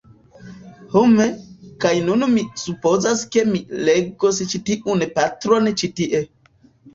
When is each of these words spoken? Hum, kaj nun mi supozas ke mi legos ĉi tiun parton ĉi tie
Hum, 0.93 1.11
kaj 1.85 1.91
nun 2.07 2.25
mi 2.31 2.45
supozas 2.61 3.21
ke 3.35 3.43
mi 3.51 3.61
legos 3.91 4.41
ĉi 4.55 4.63
tiun 4.71 5.05
parton 5.21 5.71
ĉi 5.83 5.93
tie 6.01 6.25